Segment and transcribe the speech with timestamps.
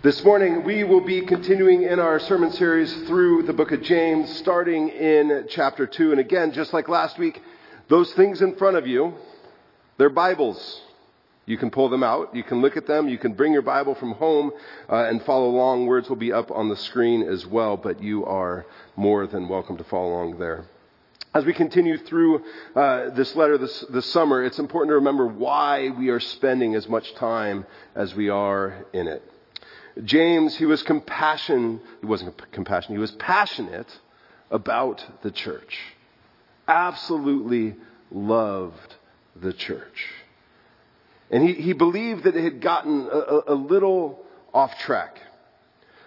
[0.00, 4.30] This morning, we will be continuing in our sermon series through the book of James,
[4.36, 6.12] starting in chapter 2.
[6.12, 7.42] And again, just like last week,
[7.88, 9.14] those things in front of you,
[9.96, 10.82] they're Bibles.
[11.46, 13.96] You can pull them out, you can look at them, you can bring your Bible
[13.96, 14.52] from home
[14.88, 15.86] uh, and follow along.
[15.86, 19.76] Words will be up on the screen as well, but you are more than welcome
[19.78, 20.64] to follow along there.
[21.34, 22.44] As we continue through
[22.76, 26.88] uh, this letter this, this summer, it's important to remember why we are spending as
[26.88, 29.28] much time as we are in it.
[30.04, 33.88] James, he was compassion, he wasn't compassion, he was passionate
[34.50, 35.78] about the church.
[36.66, 37.76] Absolutely
[38.10, 38.94] loved
[39.34, 40.08] the church.
[41.30, 44.24] And he, he believed that it had gotten a, a little
[44.54, 45.20] off track.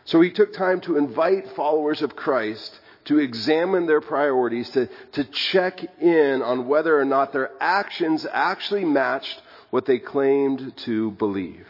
[0.05, 5.23] So he took time to invite followers of Christ to examine their priorities, to, to
[5.23, 11.67] check in on whether or not their actions actually matched what they claimed to believe.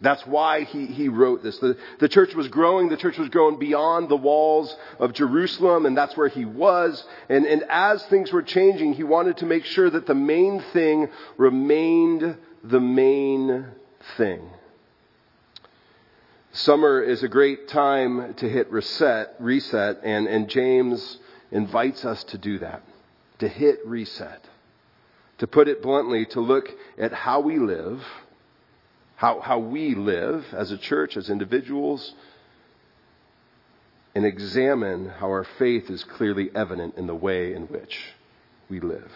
[0.00, 1.58] That's why he, he wrote this.
[1.58, 2.88] The, the church was growing.
[2.88, 7.04] The church was growing beyond the walls of Jerusalem, and that's where he was.
[7.28, 11.08] And, and as things were changing, he wanted to make sure that the main thing
[11.36, 13.66] remained the main
[14.16, 14.48] thing.
[16.52, 21.18] Summer is a great time to hit reset, reset, and, and James
[21.50, 22.82] invites us to do that,
[23.40, 24.44] to hit reset.
[25.38, 28.04] To put it bluntly, to look at how we live
[29.18, 32.14] how, how we live as a church, as individuals,
[34.14, 37.98] and examine how our faith is clearly evident in the way in which
[38.68, 39.10] we live.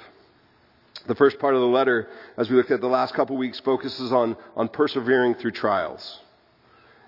[1.07, 4.11] The first part of the letter, as we looked at the last couple weeks, focuses
[4.11, 6.19] on, on persevering through trials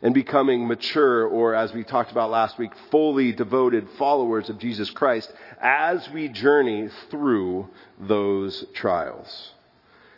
[0.00, 4.88] and becoming mature, or as we talked about last week, fully devoted followers of Jesus
[4.90, 9.50] Christ as we journey through those trials.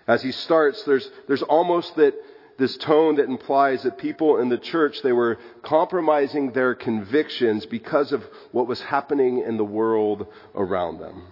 [0.07, 2.15] As he starts, there's, there's almost that
[2.59, 8.13] this tone that implies that people in the church, they were compromising their convictions because
[8.13, 11.23] of what was happening in the world around them.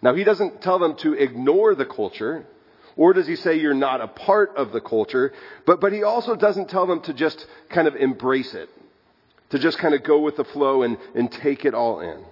[0.00, 2.46] Now, he doesn't tell them to ignore the culture,
[2.96, 5.32] or does he say you're not a part of the culture,
[5.66, 8.68] but, but he also doesn't tell them to just kind of embrace it,
[9.50, 12.24] to just kind of go with the flow and, and take it all in.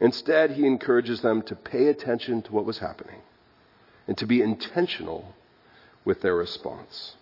[0.00, 3.20] Instead, he encourages them to pay attention to what was happening
[4.06, 5.34] and to be intentional
[6.04, 7.16] with their response.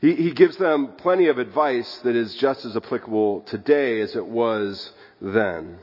[0.00, 4.26] He, he gives them plenty of advice that is just as applicable today as it
[4.26, 5.78] was then.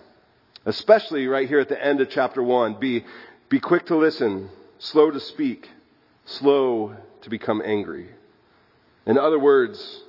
[0.65, 2.79] Especially right here at the end of chapter 1.
[2.79, 3.05] Be,
[3.49, 4.49] be quick to listen,
[4.79, 5.69] slow to speak,
[6.25, 8.09] slow to become angry.
[9.05, 10.01] In other words,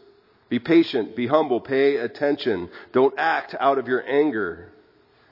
[0.49, 2.71] be patient, be humble, pay attention.
[2.93, 4.73] Don't act out of your anger,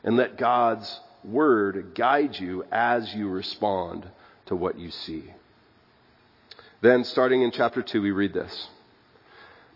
[0.02, 4.06] and let God's word guide you as you respond
[4.46, 5.24] to what you see.
[6.84, 8.68] Then, starting in chapter 2, we read this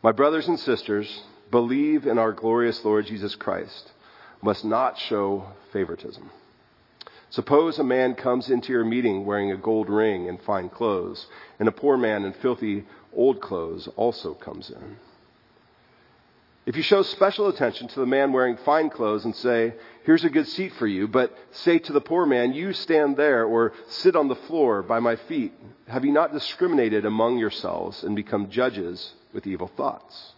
[0.02, 3.92] My brothers and sisters, believe in our glorious Lord Jesus Christ,
[4.42, 6.30] must not show favoritism.
[7.30, 11.26] Suppose a man comes into your meeting wearing a gold ring and fine clothes,
[11.58, 14.98] and a poor man in filthy old clothes also comes in.
[16.68, 19.72] If you show special attention to the man wearing fine clothes and say,
[20.04, 23.46] Here's a good seat for you, but say to the poor man, You stand there
[23.46, 25.54] or sit on the floor by my feet,
[25.86, 30.34] have you not discriminated among yourselves and become judges with evil thoughts?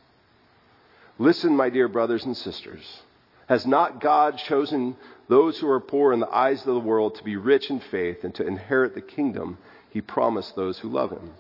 [1.19, 3.03] Listen, my dear brothers and sisters.
[3.49, 7.25] Has not God chosen those who are poor in the eyes of the world to
[7.25, 9.59] be rich in faith and to inherit the kingdom
[9.91, 11.33] he promised those who love him?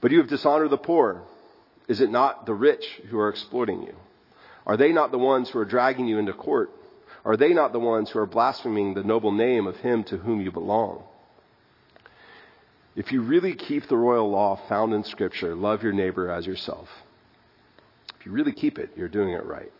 [0.00, 1.22] But you have dishonored the poor.
[1.90, 3.96] Is it not the rich who are exploiting you?
[4.64, 6.70] Are they not the ones who are dragging you into court?
[7.24, 10.40] Are they not the ones who are blaspheming the noble name of him to whom
[10.40, 11.02] you belong?
[12.94, 16.88] If you really keep the royal law found in Scripture, love your neighbor as yourself.
[18.20, 19.72] If you really keep it, you're doing it right.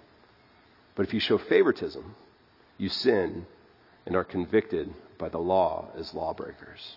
[0.97, 2.17] But if you show favoritism,
[2.77, 3.47] you sin
[4.05, 6.97] and are convicted by the law as lawbreakers.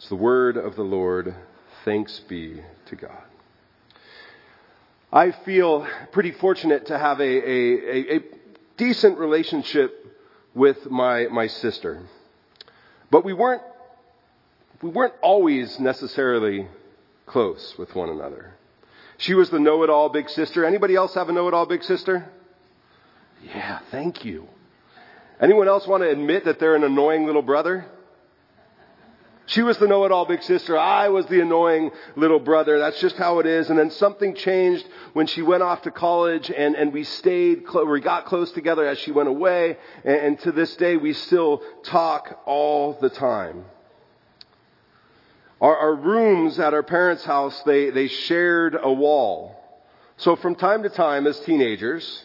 [0.00, 1.34] It's the word of the Lord.
[1.84, 3.22] Thanks be to God.
[5.12, 8.20] I feel pretty fortunate to have a, a, a,
[8.78, 10.06] decent relationship
[10.54, 12.00] with my, my sister.
[13.10, 13.60] But we weren't,
[14.80, 16.66] we weren't always necessarily
[17.26, 18.54] close with one another.
[19.18, 20.64] She was the know-it-all big sister.
[20.64, 22.26] Anybody else have a know-it-all big sister?
[23.44, 24.48] Yeah, thank you.
[25.42, 27.84] Anyone else want to admit that they're an annoying little brother?
[29.50, 30.78] She was the know-it-all big sister.
[30.78, 32.78] I was the annoying little brother.
[32.78, 33.68] That's just how it is.
[33.68, 38.00] And then something changed when she went off to college and, and we stayed, we
[38.00, 39.76] got close together as she went away.
[40.04, 43.64] And, and to this day, we still talk all the time.
[45.60, 49.56] Our, our rooms at our parents' house, they, they shared a wall.
[50.16, 52.24] So from time to time as teenagers,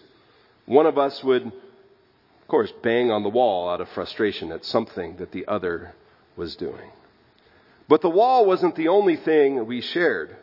[0.67, 5.15] one of us would, of course, bang on the wall out of frustration at something
[5.15, 5.95] that the other
[6.35, 6.91] was doing.
[7.87, 10.35] But the wall wasn't the only thing we shared.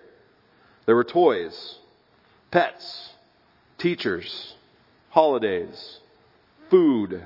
[0.87, 1.79] There were toys,
[2.51, 3.11] pets,
[3.79, 4.55] teachers,
[5.11, 5.99] holidays,
[6.71, 7.23] food,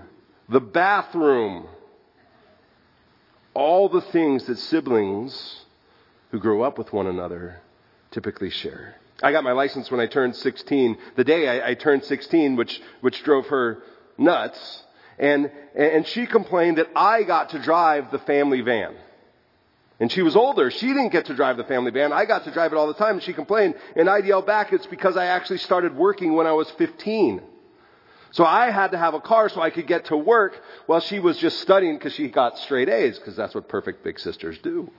[0.49, 1.67] the bathroom,
[3.55, 5.65] all the things that siblings
[6.31, 7.61] who grow up with one another
[8.11, 8.97] typically share.
[9.23, 12.81] I got my license when I turned 16, the day I, I turned 16, which,
[13.01, 13.83] which drove her
[14.19, 14.83] nuts.
[15.19, 18.95] And, and she complained that I got to drive the family van.
[19.99, 20.71] And she was older.
[20.71, 22.13] She didn't get to drive the family van.
[22.13, 23.15] I got to drive it all the time.
[23.15, 23.75] And she complained.
[23.95, 27.43] And I'd yell back, it's because I actually started working when I was 15.
[28.33, 31.19] So I had to have a car so I could get to work while she
[31.19, 34.91] was just studying because she got straight A's because that's what perfect big sisters do.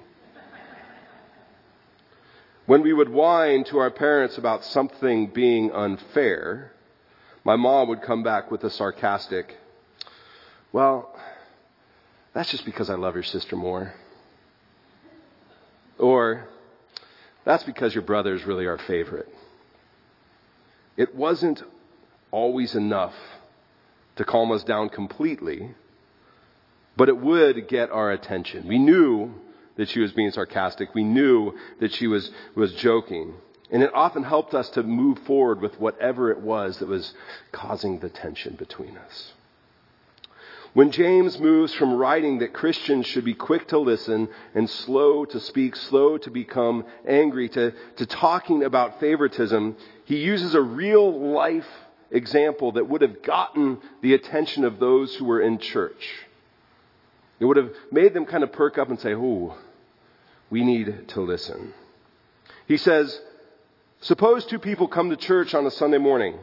[2.66, 6.74] When we would whine to our parents about something being unfair,
[7.46, 9.56] my mom would come back with a sarcastic,
[10.74, 11.18] well,
[12.34, 13.94] that's just because I love your sister more.
[15.98, 16.48] Or,
[17.46, 19.30] that's because your brother is really our favorite.
[20.96, 21.64] It wasn't
[22.32, 23.14] always enough
[24.18, 25.72] to calm us down completely,
[26.96, 28.68] but it would get our attention.
[28.68, 29.34] We knew
[29.78, 30.94] that she was being sarcastic.
[30.96, 33.36] We knew that she was, was joking.
[33.70, 37.14] And it often helped us to move forward with whatever it was that was
[37.52, 39.34] causing the tension between us.
[40.78, 45.40] When James moves from writing that Christians should be quick to listen and slow to
[45.40, 49.76] speak, slow to become angry, to, to talking about favoritism,
[50.06, 51.66] he uses a real life
[52.12, 56.14] example that would have gotten the attention of those who were in church.
[57.40, 59.56] It would have made them kind of perk up and say, Ooh,
[60.52, 61.74] we need to listen.
[62.68, 63.20] He says,
[64.02, 66.38] Suppose two people come to church on a Sunday morning.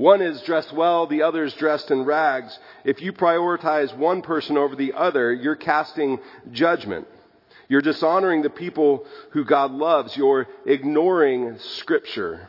[0.00, 2.58] One is dressed well, the other is dressed in rags.
[2.84, 6.20] If you prioritize one person over the other, you're casting
[6.52, 7.06] judgment.
[7.68, 10.16] You're dishonoring the people who God loves.
[10.16, 12.48] You're ignoring Scripture.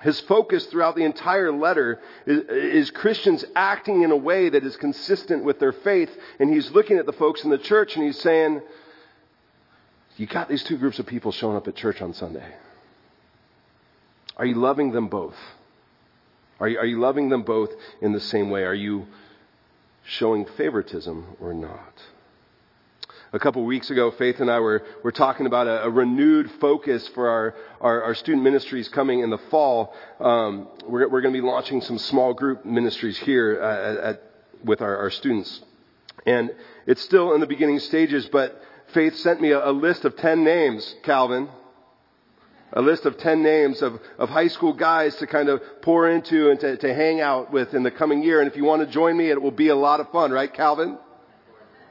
[0.00, 4.74] His focus throughout the entire letter is, is, Christians acting in a way that is
[4.78, 6.16] consistent with their faith.
[6.40, 8.62] And he's looking at the folks in the church and he's saying,
[10.16, 12.54] You got these two groups of people showing up at church on Sunday.
[14.38, 15.36] Are you loving them both?
[16.64, 17.68] Are you, are you loving them both
[18.00, 18.64] in the same way?
[18.64, 19.06] Are you
[20.02, 21.92] showing favoritism or not?
[23.34, 26.50] A couple of weeks ago, Faith and I were, were talking about a, a renewed
[26.62, 29.94] focus for our, our, our, student ministries coming in the fall.
[30.18, 34.22] Um, we're, we're going to be launching some small group ministries here at, at,
[34.64, 35.60] with our, our students.
[36.24, 36.50] And
[36.86, 38.58] it's still in the beginning stages, but
[38.94, 41.50] Faith sent me a, a list of 10 names, Calvin,
[42.74, 46.50] a list of 10 names of, of high school guys to kind of pour into
[46.50, 48.40] and to, to hang out with in the coming year.
[48.40, 50.52] And if you want to join me, it will be a lot of fun, right,
[50.52, 50.98] Calvin?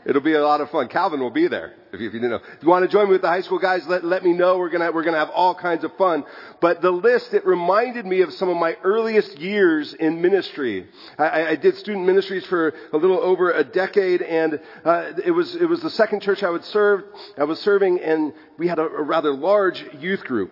[0.06, 0.90] It'll be a lot of fun.
[0.90, 1.75] Calvin will be there.
[1.94, 2.42] If you, if you didn't know.
[2.58, 4.58] If you want to join me with the high school guys, let, let me know.
[4.58, 6.25] We're gonna, we're gonna have all kinds of fun.
[6.60, 10.90] But the list, it reminded me of some of my earliest years in ministry.
[11.18, 15.56] I, I did student ministries for a little over a decade and, uh, it was,
[15.56, 17.06] it was the second church I would serve,
[17.38, 20.52] I was serving and we had a, a rather large youth group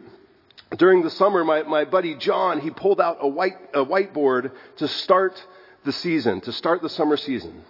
[0.77, 4.87] during the summer, my, my buddy John, he pulled out a white, a whiteboard to
[4.87, 5.43] start
[5.83, 7.63] the season, to start the summer season.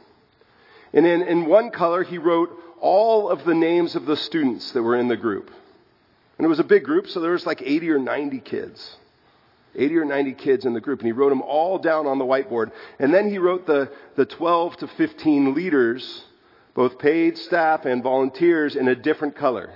[0.93, 4.83] And in, in one color, he wrote all of the names of the students that
[4.83, 5.49] were in the group.
[6.37, 8.97] And it was a big group, so there was like 80 or 90 kids.
[9.75, 12.25] 80 or 90 kids in the group, and he wrote them all down on the
[12.25, 12.71] whiteboard.
[12.99, 16.23] And then he wrote the, the 12 to 15 leaders,
[16.73, 19.71] both paid staff and volunteers, in a different color.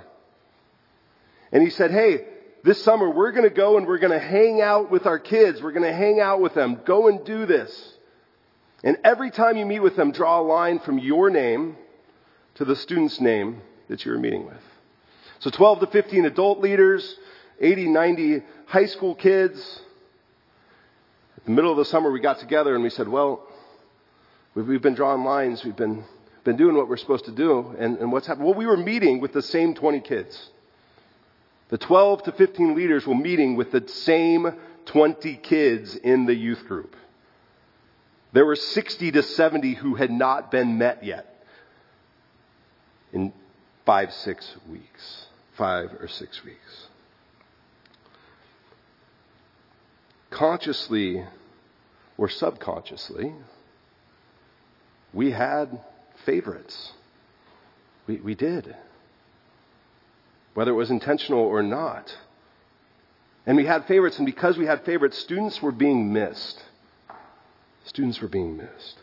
[1.50, 2.26] And he said, hey,
[2.66, 5.62] this summer, we're going to go and we're going to hang out with our kids.
[5.62, 6.80] We're going to hang out with them.
[6.84, 7.94] Go and do this.
[8.82, 11.76] And every time you meet with them, draw a line from your name
[12.56, 14.60] to the student's name that you're meeting with.
[15.38, 17.16] So 12 to 15 adult leaders,
[17.60, 19.80] 80, 90 high school kids.
[21.36, 23.46] At the middle of the summer, we got together and we said, well,
[24.56, 25.64] we've been drawing lines.
[25.64, 26.02] We've been,
[26.42, 27.76] been doing what we're supposed to do.
[27.78, 28.44] And, and what's happened?
[28.44, 30.50] Well, we were meeting with the same 20 kids.
[31.68, 34.52] The 12 to 15 leaders were meeting with the same
[34.86, 36.94] 20 kids in the youth group.
[38.32, 41.44] There were 60 to 70 who had not been met yet
[43.12, 43.32] in
[43.84, 45.26] five, six weeks.
[45.56, 46.86] Five or six weeks.
[50.30, 51.24] Consciously
[52.18, 53.32] or subconsciously,
[55.14, 55.80] we had
[56.26, 56.92] favorites.
[58.06, 58.76] We, we did.
[60.56, 62.16] Whether it was intentional or not.
[63.44, 66.64] And we had favorites, and because we had favorites, students were being missed.
[67.84, 68.96] Students were being missed.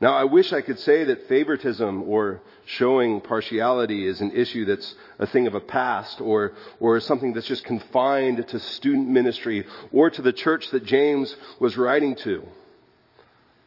[0.00, 4.94] Now, I wish I could say that favoritism or showing partiality is an issue that's
[5.18, 10.08] a thing of a past or, or something that's just confined to student ministry or
[10.08, 12.48] to the church that James was writing to.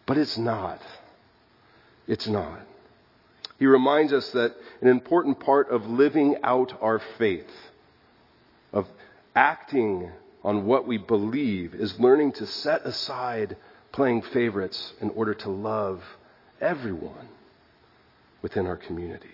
[0.08, 0.82] But it's not.
[2.08, 2.62] It's not.
[3.60, 7.50] He reminds us that an important part of living out our faith,
[8.72, 8.88] of
[9.36, 10.12] acting
[10.44, 13.56] on what we believe, is learning to set aside
[13.92, 16.04] playing favorites in order to love
[16.60, 17.30] everyone
[18.42, 19.30] within our community.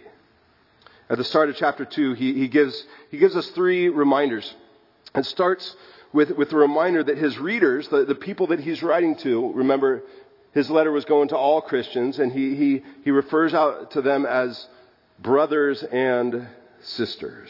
[1.09, 4.53] At the start of chapter 2, he, he, gives, he gives us three reminders.
[5.15, 5.75] It starts
[6.13, 10.03] with, with the reminder that his readers, the, the people that he's writing to, remember,
[10.53, 14.25] his letter was going to all Christians, and he, he, he refers out to them
[14.25, 14.67] as
[15.19, 16.47] brothers and
[16.81, 17.49] sisters.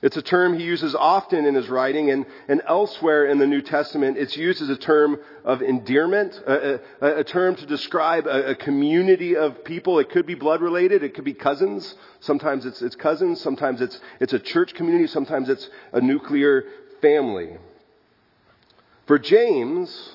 [0.00, 3.60] It's a term he uses often in his writing, and, and elsewhere in the New
[3.60, 8.50] Testament, it's used as a term of endearment, a, a, a term to describe a,
[8.50, 9.98] a, community of people.
[9.98, 11.96] It could be blood related, it could be cousins.
[12.20, 16.64] Sometimes it's, it's cousins, sometimes it's, it's a church community, sometimes it's a nuclear
[17.02, 17.56] family.
[19.08, 20.12] For James,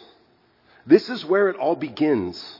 [0.86, 2.60] this is where it all begins.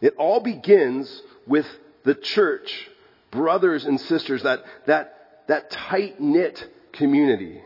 [0.00, 1.66] It all begins with
[2.04, 2.88] the church,
[3.30, 5.18] brothers and sisters, that, that
[5.48, 7.60] that tight knit community.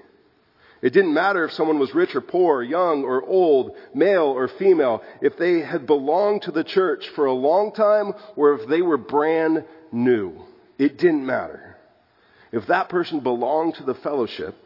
[0.80, 5.02] It didn't matter if someone was rich or poor, young or old, male or female,
[5.20, 8.96] if they had belonged to the church for a long time or if they were
[8.96, 10.42] brand new.
[10.78, 11.76] It didn't matter.
[12.50, 14.56] If that person belonged to the fellowship,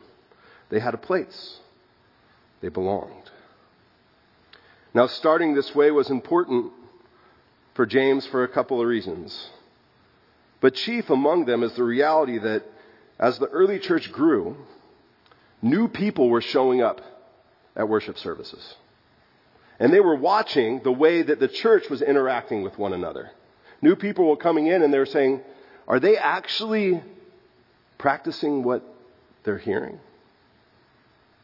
[0.70, 1.58] they had a place.
[2.62, 3.30] They belonged.
[4.96, 6.72] Now, starting this way was important
[7.74, 9.50] for James for a couple of reasons.
[10.62, 12.62] But chief among them is the reality that
[13.18, 14.56] as the early church grew,
[15.60, 17.02] new people were showing up
[17.76, 18.74] at worship services.
[19.78, 23.32] And they were watching the way that the church was interacting with one another.
[23.82, 25.42] New people were coming in and they were saying,
[25.86, 27.02] are they actually
[27.98, 28.82] practicing what
[29.44, 30.00] they're hearing?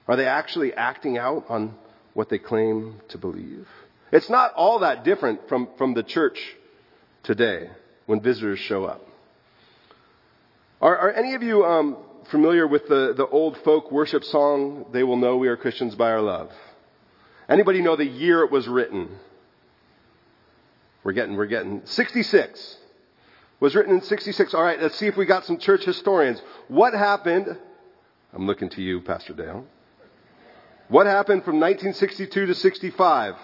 [0.09, 1.75] Are they actually acting out on
[2.15, 3.67] what they claim to believe?
[4.11, 6.39] It's not all that different from, from the church
[7.23, 7.71] today
[8.07, 9.01] when visitors show up.
[10.81, 11.97] Are, are any of you um,
[12.31, 16.11] familiar with the, the old folk worship song, They Will Know We Are Christians by
[16.11, 16.51] Our Love?
[17.49, 19.09] Anybody know the year it was written?
[21.05, 22.77] We're getting, we're getting 66.
[23.61, 24.55] Was written in 66.
[24.55, 26.41] All right, let's see if we got some church historians.
[26.69, 27.57] What happened?
[28.33, 29.65] I'm looking to you, Pastor Dale.
[30.93, 33.35] What happened from 1962 to 65?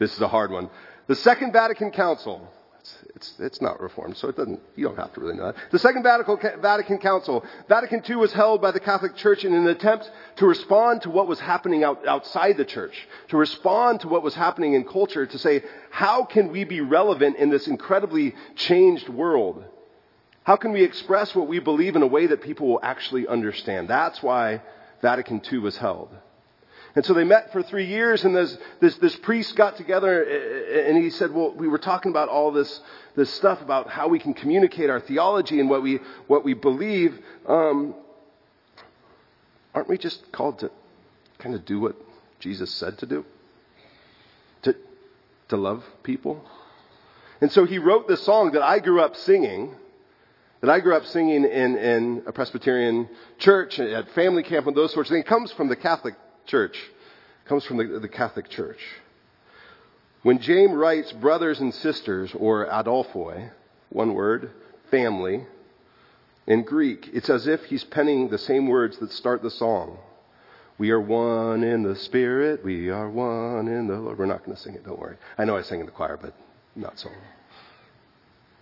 [0.00, 0.70] This is a hard one.
[1.06, 2.52] The Second Vatican Council.
[3.14, 5.56] It's, it's, not reformed, so it doesn't, you don't have to really know that.
[5.70, 10.10] The Second Vatican Council, Vatican II was held by the Catholic Church in an attempt
[10.36, 14.34] to respond to what was happening out, outside the church, to respond to what was
[14.34, 19.62] happening in culture, to say, how can we be relevant in this incredibly changed world?
[20.42, 23.86] How can we express what we believe in a way that people will actually understand?
[23.86, 24.60] That's why
[25.02, 26.10] Vatican II was held.
[26.94, 30.96] And so they met for three years, and this, this, this priest got together, and
[30.96, 32.80] he said, Well, we were talking about all this,
[33.14, 37.18] this stuff about how we can communicate our theology and what we, what we believe.
[37.46, 37.94] Um,
[39.74, 40.70] aren't we just called to
[41.38, 41.96] kind of do what
[42.40, 43.24] Jesus said to do?
[44.62, 44.74] To,
[45.50, 46.44] to love people?
[47.40, 49.76] And so he wrote this song that I grew up singing
[50.60, 54.92] that I grew up singing in, in a Presbyterian church at family camp and those
[54.92, 55.24] sorts of things.
[55.24, 56.14] It comes from the Catholic
[56.46, 56.76] church.
[56.76, 58.80] It comes from the, the Catholic Church.
[60.22, 63.50] When James writes brothers and sisters, or adelphoi,
[63.90, 64.50] one word,
[64.90, 65.46] family,
[66.46, 69.98] in Greek, it's as if he's penning the same words that start the song.
[70.76, 74.18] We are one in the Spirit, we are one in the Lord.
[74.18, 75.16] We're not going to sing it, don't worry.
[75.36, 76.34] I know I sang in the choir, but
[76.74, 77.10] not so.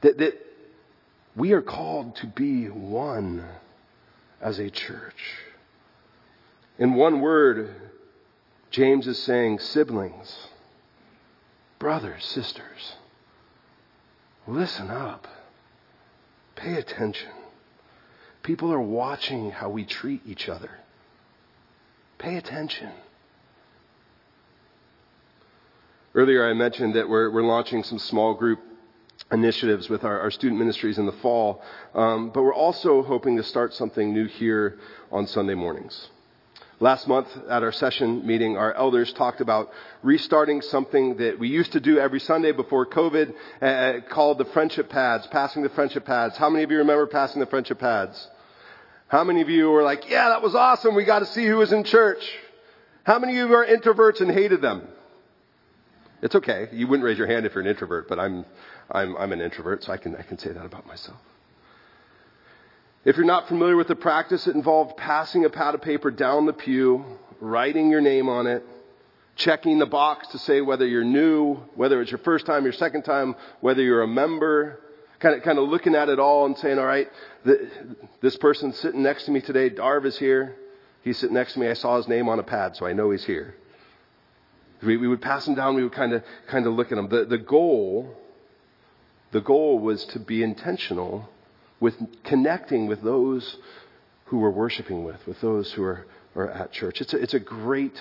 [0.03, 0.46] That, that
[1.37, 3.45] we are called to be one
[4.41, 5.43] as a church.
[6.79, 7.75] In one word,
[8.71, 10.49] James is saying siblings,
[11.79, 12.97] brothers, sisters,
[14.47, 15.29] listen up,
[16.55, 17.31] pay attention.
[18.43, 20.71] People are watching how we treat each other.
[22.19, 22.91] Pay attention.
[26.15, 28.61] Earlier, I mentioned that we're, we're launching some small group
[29.33, 31.63] initiatives with our, our student ministries in the fall,
[31.95, 34.79] um, but we're also hoping to start something new here
[35.11, 36.09] on Sunday mornings.
[36.79, 39.71] Last month at our session meeting, our elders talked about
[40.03, 44.91] restarting something that we used to do every Sunday before COVID uh, called the friendship
[44.91, 46.37] pads, passing the friendship pads.
[46.37, 48.29] How many of you remember passing the friendship pads?
[49.09, 50.95] How many of you were like, yeah, that was awesome.
[50.95, 52.23] We got to see who was in church.
[53.05, 54.87] How many of you are introverts and hated them?
[56.21, 56.69] It's okay.
[56.73, 58.45] You wouldn't raise your hand if you're an introvert, but I'm,
[58.91, 61.19] I'm, I'm an introvert, so I can, I can say that about myself.
[63.05, 66.47] If you're not familiar with the practice, it involved passing a pad of paper down
[66.47, 67.05] the pew,
[67.41, 68.65] writing your name on it,
[69.37, 73.03] checking the box to say whether you're new, whether it's your first time, your second
[73.03, 74.81] time, whether you're a member,
[75.21, 77.09] kind of, kind of looking at it all and saying, all right,
[78.21, 80.57] this person sitting next to me today, Darv is here.
[81.03, 81.69] He's sitting next to me.
[81.69, 83.55] I saw his name on a pad, so I know he's here.
[84.83, 85.77] We, we would pass them down.
[85.77, 87.09] We would kind of, kind of look at them.
[87.09, 88.17] The, the goal,
[89.33, 91.29] the goal was to be intentional
[91.81, 93.57] with connecting with those
[94.27, 97.01] who we're worshiping with, with those who are, are at church.
[97.01, 97.97] It's a, it's a great,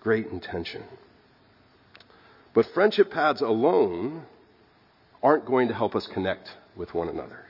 [0.00, 0.82] great intention.
[2.54, 4.22] But friendship pads alone
[5.22, 7.44] aren't going to help us connect with one another.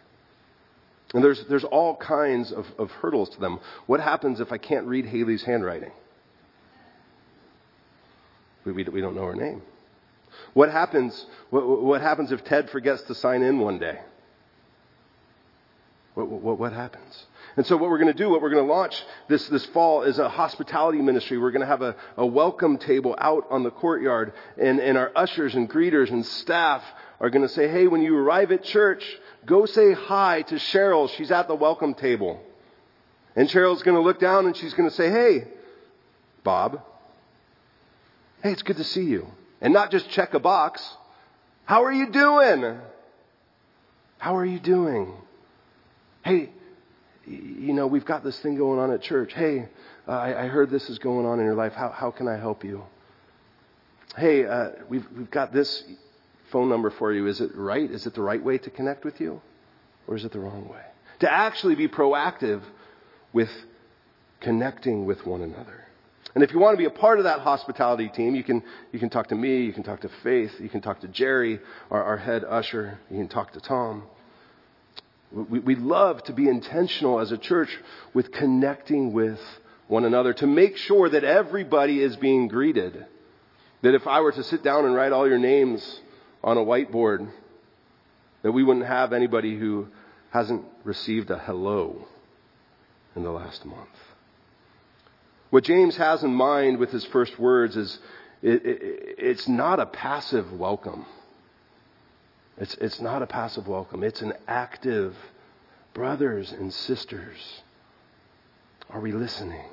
[1.15, 3.61] And there's, there's all kinds of, of hurdles to them.
[3.87, 5.93] What happens if I can't read Haley's handwriting?
[8.65, 9.63] We, we, we don't know her name.
[10.55, 13.99] What happens, what, what happens if Ted forgets to sign in one day?
[16.15, 17.27] What, what, what happens?
[17.57, 20.03] And so what we're going to do, what we're going to launch this, this fall
[20.03, 21.39] is a hospitality ministry.
[21.39, 25.13] We're going to have a, a welcome table out on the courtyard and, and our
[25.15, 26.83] ushers and greeters and staff
[27.21, 29.05] are going to say, hey, when you arrive at church,
[29.45, 31.09] go say hi to Cheryl.
[31.11, 32.41] She's at the welcome table.
[33.35, 35.49] And Cheryl's going to look down and she's going to say, hey,
[36.45, 36.83] Bob,
[38.43, 39.27] Hey, it's good to see you.
[39.61, 40.87] And not just check a box.
[41.65, 42.79] How are you doing?
[44.19, 45.15] How are you doing?
[46.25, 46.51] Hey,
[47.27, 49.33] you know, we've got this thing going on at church.
[49.35, 49.69] Hey,
[50.07, 51.75] uh, I, I, heard this is going on in your life.
[51.75, 52.83] How, how can I help you?
[54.17, 55.85] Hey, uh, we've, we've got this
[56.51, 57.27] phone number for you.
[57.27, 57.89] Is it right?
[57.91, 59.41] Is it the right way to connect with you?
[60.07, 60.83] Or is it the wrong way?
[61.21, 62.63] To actually be proactive
[63.33, 63.51] with
[64.41, 65.85] connecting with one another.
[66.39, 69.01] And if you want to be a part of that hospitality team, you can, you
[69.01, 71.59] can talk to me, you can talk to Faith, you can talk to Jerry,
[71.91, 74.05] our, our head usher, you can talk to Tom.
[75.33, 77.77] We, we love to be intentional as a church
[78.15, 79.41] with connecting with
[79.89, 83.05] one another to make sure that everybody is being greeted.
[83.83, 86.01] That if I were to sit down and write all your names
[86.45, 87.29] on a whiteboard,
[88.43, 89.89] that we wouldn't have anybody who
[90.31, 92.07] hasn't received a hello
[93.17, 93.89] in the last month.
[95.51, 97.99] What James has in mind with his first words is
[98.43, 101.07] it, it, it's not a passive welcome.
[102.59, 104.03] It's, it's not a passive welcome.
[104.05, 105.17] It's an active,
[105.95, 107.63] brothers and sisters,
[108.91, 109.65] are we listening?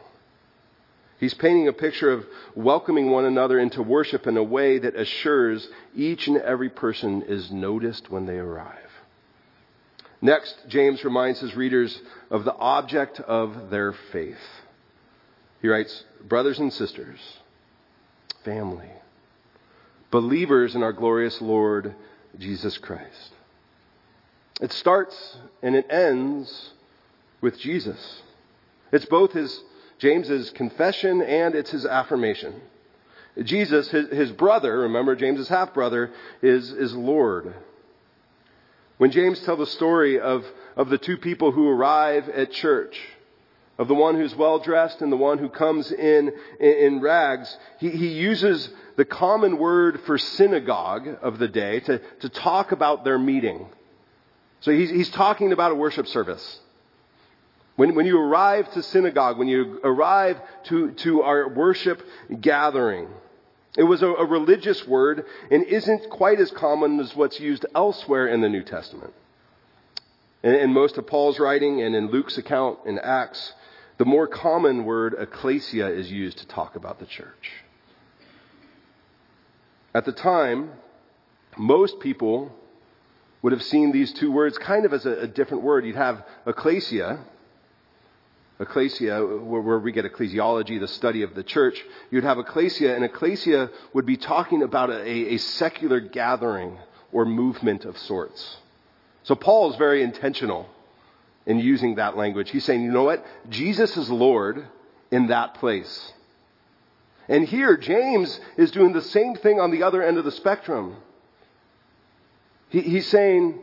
[1.19, 5.67] He's painting a picture of welcoming one another into worship in a way that assures
[5.95, 8.79] each and every person is noticed when they arrive.
[10.21, 11.97] Next, James reminds his readers
[12.29, 14.37] of the object of their faith.
[15.65, 17.17] He writes, Brothers and sisters,
[18.43, 18.91] family,
[20.11, 21.95] believers in our glorious Lord
[22.37, 23.31] Jesus Christ.
[24.61, 26.69] It starts and it ends
[27.41, 28.21] with Jesus.
[28.91, 29.59] It's both his,
[29.97, 32.61] James's confession and it's his affirmation.
[33.41, 36.11] Jesus, his, his brother, remember James's half brother,
[36.43, 37.55] is, is Lord.
[38.99, 43.01] When James tells the story of, of the two people who arrive at church,
[43.77, 47.89] of the one who's well dressed and the one who comes in, in, rags, he,
[47.89, 53.19] he, uses the common word for synagogue of the day to, to talk about their
[53.19, 53.67] meeting.
[54.61, 56.59] So he's, he's talking about a worship service.
[57.75, 62.01] When, when you arrive to synagogue, when you arrive to, to our worship
[62.39, 63.09] gathering,
[63.77, 68.27] it was a, a religious word and isn't quite as common as what's used elsewhere
[68.27, 69.13] in the New Testament.
[70.43, 73.53] In most of Paul's writing and in Luke's account in Acts,
[73.97, 77.51] the more common word ecclesia is used to talk about the church.
[79.93, 80.71] At the time,
[81.57, 82.51] most people
[83.41, 85.85] would have seen these two words kind of as a, a different word.
[85.85, 87.19] You'd have ecclesia,
[88.59, 91.81] ecclesia, where, we get ecclesiology, the study of the church.
[92.11, 96.77] You'd have ecclesia, and ecclesia would be talking about a, a secular gathering
[97.13, 98.57] or movement of sorts.
[99.23, 100.69] So Paul is very intentional
[101.45, 102.49] in using that language.
[102.49, 103.25] He's saying, you know what?
[103.49, 104.67] Jesus is Lord
[105.11, 106.13] in that place.
[107.27, 110.97] And here, James is doing the same thing on the other end of the spectrum.
[112.69, 113.59] He, he's saying,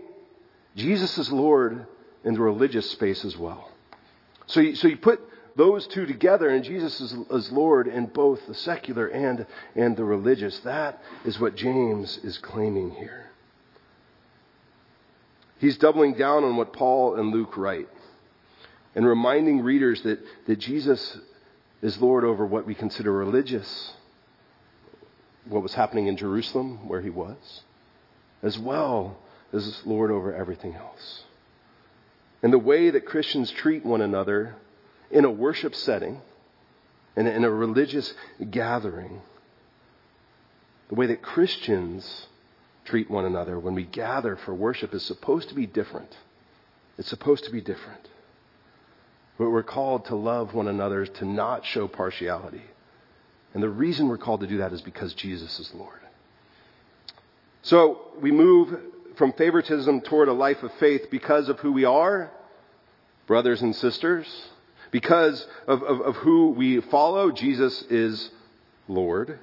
[0.77, 1.87] Jesus is Lord
[2.25, 3.71] in the religious space as well.
[4.47, 5.21] So you, so you put
[5.55, 10.05] those two together, and Jesus is, is Lord in both the secular and, and the
[10.05, 10.59] religious.
[10.61, 13.32] That is what James is claiming here.
[15.63, 17.89] He's doubling down on what Paul and Luke write
[18.97, 21.19] and reminding readers that, that Jesus
[21.81, 23.93] is Lord over what we consider religious,
[25.45, 27.63] what was happening in Jerusalem, where he was,
[28.43, 29.19] as well
[29.53, 31.23] as Lord over everything else.
[32.43, 34.57] And the way that Christians treat one another
[35.13, 36.23] in a worship setting
[37.15, 38.13] and in a religious
[38.51, 39.23] gathering,
[40.89, 42.27] the way that Christians
[42.85, 46.17] treat one another when we gather for worship is supposed to be different.
[46.99, 48.09] It's supposed to be different.
[49.39, 52.63] But we're called to love one another, to not show partiality.
[53.55, 56.01] And the reason we're called to do that is because Jesus is Lord.
[57.63, 58.79] So we move
[59.17, 62.31] from favoritism toward a life of faith because of who we are,
[63.27, 64.27] brothers and sisters,
[64.91, 67.31] because of, of, of who we follow.
[67.31, 68.31] Jesus is
[68.89, 69.39] Lord.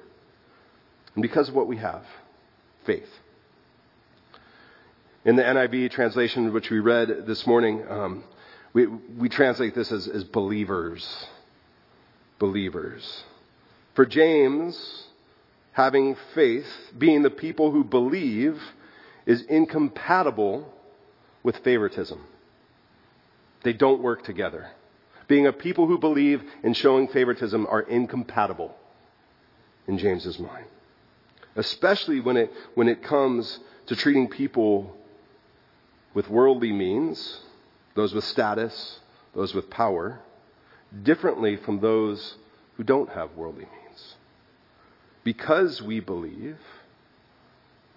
[1.14, 2.04] And because of what we have
[2.84, 3.08] faith.
[5.24, 8.24] In the NIV translation, which we read this morning, um,
[8.72, 11.26] we, we translate this as, as believers.
[12.38, 13.24] Believers.
[13.94, 15.04] For James,
[15.72, 18.58] having faith, being the people who believe,
[19.26, 20.72] is incompatible
[21.42, 22.24] with favoritism.
[23.62, 24.70] They don't work together.
[25.28, 28.74] Being a people who believe and showing favoritism are incompatible
[29.86, 30.64] in James's mind.
[31.56, 34.96] Especially when it, when it comes to treating people
[36.14, 37.40] with worldly means,
[37.94, 39.00] those with status,
[39.34, 40.20] those with power,
[41.02, 42.36] differently from those
[42.76, 44.16] who don't have worldly means.
[45.22, 46.58] Because we believe,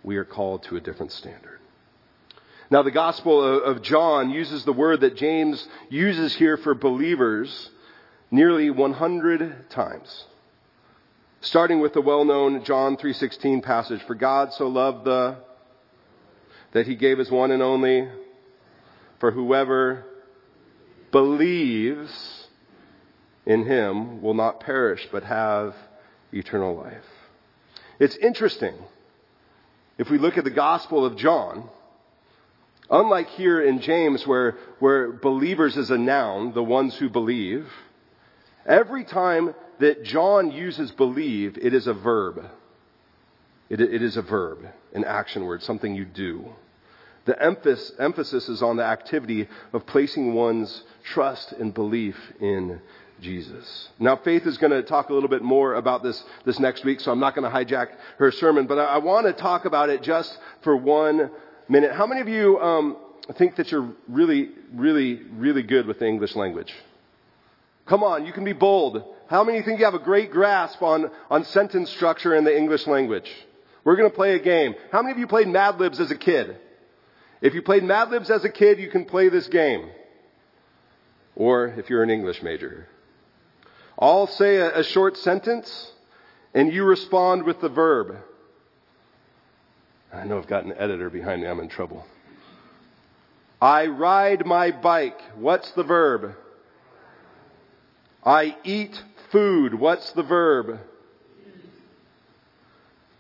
[0.04, 1.60] we are called to a different standard.
[2.69, 7.69] Now, the Gospel of John uses the word that James uses here for believers
[8.32, 10.26] nearly 100 times.
[11.41, 15.36] Starting with the well-known John 3:16 passage, "For God so loved the
[16.74, 18.08] that he gave his one and only
[19.20, 20.04] for whoever
[21.12, 22.48] believes
[23.46, 25.76] in him will not perish but have
[26.32, 27.06] eternal life.
[28.00, 28.74] It's interesting.
[29.98, 31.70] If we look at the Gospel of John,
[32.90, 37.68] unlike here in James where, where believers is a noun, the ones who believe,
[38.66, 42.50] every time that John uses believe, it is a verb.
[43.70, 46.54] It, it is a verb, an action word, something you do.
[47.26, 52.82] The emphasis, is on the activity of placing one's trust and belief in
[53.22, 53.90] Jesus.
[53.98, 57.00] Now, Faith is going to talk a little bit more about this this next week,
[57.00, 59.90] so I'm not going to hijack her sermon, but I, I want to talk about
[59.90, 61.32] it just for one
[61.70, 61.94] minute.
[61.94, 62.98] How many of you um,
[63.38, 66.74] think that you're really, really, really good with the English language?
[67.86, 69.04] Come on, you can be bold.
[69.28, 72.88] How many think you have a great grasp on, on sentence structure in the English
[72.88, 73.30] language?
[73.84, 74.76] We're going to play a game.
[74.92, 76.58] How many of you played Mad Libs as a kid?
[77.43, 79.89] If you played Mad Libs as a kid, you can play this game.
[81.36, 82.88] Or if you're an English major.
[83.99, 85.91] I'll say a, a short sentence,
[86.53, 88.15] and you respond with the verb.
[90.13, 91.49] I know I've got an editor behind me.
[91.49, 92.06] I'm in trouble.
[93.62, 95.19] I ride my bike.
[95.36, 96.36] What's the verb?
[98.23, 99.03] I eat
[99.34, 99.73] food.
[99.73, 100.79] What's the verb?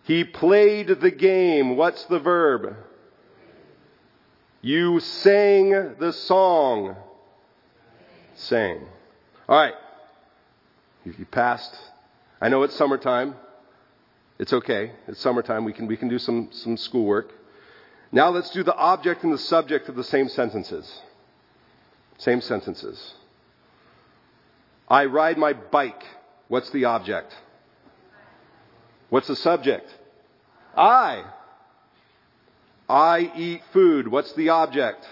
[0.03, 1.75] He played the game.
[1.75, 2.77] What's the verb?
[4.63, 6.95] You sang the song.
[8.35, 8.79] Sang.
[9.49, 9.73] All right.
[11.03, 11.75] You passed.
[12.39, 13.35] I know it's summertime.
[14.39, 14.93] It's okay.
[15.09, 15.65] It's summertime.
[15.65, 17.33] We can, we can do some, some schoolwork.
[18.13, 20.89] Now let's do the object and the subject of the same sentences.
[22.17, 23.15] Same sentences.
[24.87, 26.05] I ride my bike.
[26.47, 27.35] What's the object?
[29.09, 29.93] What's the subject?
[30.73, 31.25] I.
[32.89, 34.07] I eat food.
[34.07, 35.07] What's the object?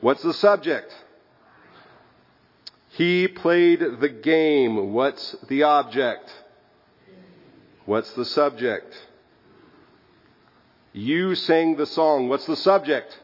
[0.00, 0.94] What's the subject?
[2.90, 4.92] He played the game.
[4.92, 6.30] What's the object?
[7.86, 8.94] What's the subject?
[10.92, 12.28] You sang the song.
[12.28, 13.18] What's the subject?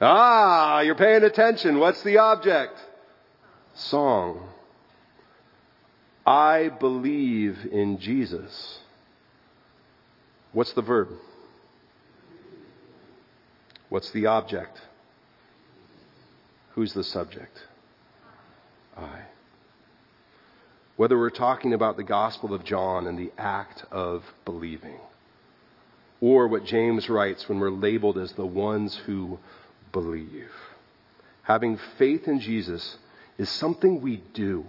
[0.00, 1.78] Ah, you're paying attention.
[1.78, 2.78] What's the object?
[3.74, 4.48] Song.
[6.26, 8.78] I believe in Jesus.
[10.52, 11.08] What's the verb?
[13.92, 14.80] What's the object?
[16.70, 17.62] Who's the subject?
[18.96, 19.24] I.
[20.96, 24.98] Whether we're talking about the Gospel of John and the act of believing,
[26.22, 29.38] or what James writes when we're labeled as the ones who
[29.92, 30.50] believe.
[31.42, 32.96] Having faith in Jesus
[33.36, 34.64] is something we do.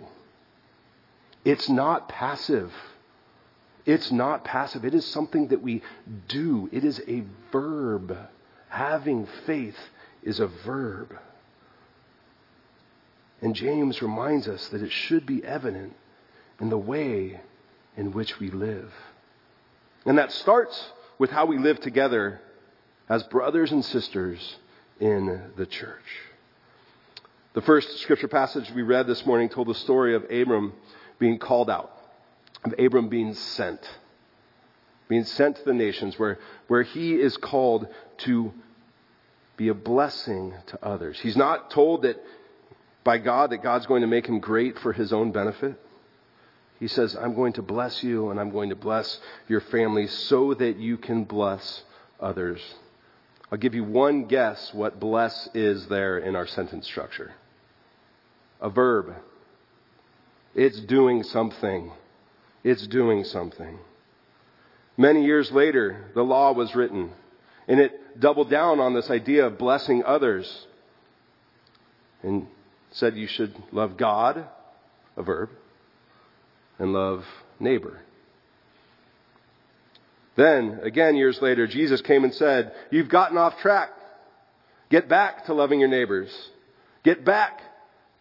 [1.45, 2.73] It's not passive.
[3.85, 4.83] It's not passive.
[4.83, 5.81] It is something that we
[6.27, 6.67] do.
[6.73, 8.17] It is a verb.
[8.73, 9.77] Having faith
[10.23, 11.15] is a verb.
[13.39, 15.93] And James reminds us that it should be evident
[16.59, 17.39] in the way
[17.95, 18.91] in which we live.
[20.07, 22.41] And that starts with how we live together
[23.07, 24.55] as brothers and sisters
[24.99, 26.21] in the church.
[27.53, 30.73] The first scripture passage we read this morning told the story of Abram
[31.19, 31.95] being called out,
[32.65, 33.87] of Abram being sent,
[35.09, 37.85] being sent to the nations where, where he is called
[38.17, 38.51] to
[39.57, 41.19] be a blessing to others.
[41.21, 42.17] He's not told that
[43.03, 45.79] by God that God's going to make him great for his own benefit.
[46.79, 50.53] He says, I'm going to bless you and I'm going to bless your family so
[50.53, 51.83] that you can bless
[52.19, 52.61] others.
[53.51, 57.33] I'll give you one guess what bless is there in our sentence structure
[58.59, 59.13] a verb.
[60.55, 61.91] It's doing something.
[62.63, 63.77] It's doing something.
[64.95, 67.11] Many years later, the law was written,
[67.67, 70.67] and it doubled down on this idea of blessing others
[72.21, 72.47] and
[72.91, 74.45] said you should love God,
[75.17, 75.49] a verb,
[76.79, 77.25] and love
[77.59, 77.99] neighbor.
[80.35, 83.89] Then, again, years later, Jesus came and said, You've gotten off track.
[84.89, 86.31] Get back to loving your neighbors.
[87.03, 87.61] Get back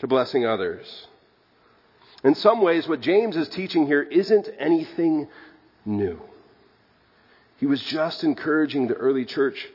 [0.01, 1.07] to blessing others.
[2.25, 5.29] In some ways, what James is teaching here isn't anything
[5.85, 6.21] new.
[7.59, 9.69] He was just encouraging the early church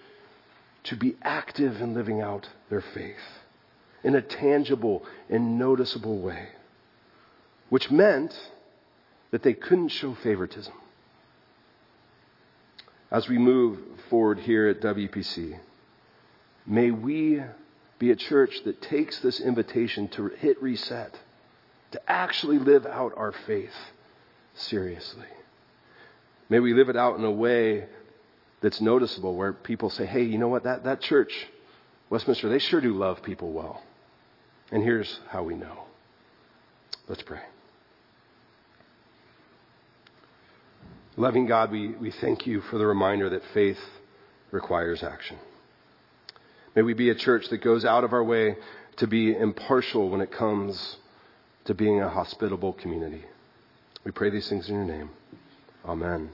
[0.88, 3.15] to be active in living out their faith
[4.04, 6.47] in a tangible and noticeable way,
[7.69, 8.34] which meant
[9.32, 10.73] that they couldn't show favoritism.
[13.12, 15.60] As we move forward here at WPC,
[16.65, 17.41] may we
[18.00, 21.13] be a church that takes this invitation to hit reset,
[21.91, 23.73] to actually live out our faith
[24.56, 25.26] seriously.
[26.50, 27.88] May we live it out in a way
[28.67, 30.65] that's noticeable where people say, hey, you know what?
[30.65, 31.32] That, that church,
[32.10, 33.82] Westminster, they sure do love people well.
[34.73, 35.86] And here's how we know.
[37.08, 37.39] Let's pray.
[41.15, 43.80] Loving God, we, we thank you for the reminder that faith
[44.51, 45.38] requires action.
[46.75, 48.58] May we be a church that goes out of our way
[48.97, 50.97] to be impartial when it comes
[51.63, 53.23] to being a hospitable community.
[54.03, 55.10] We pray these things in your name.
[55.86, 56.32] Amen.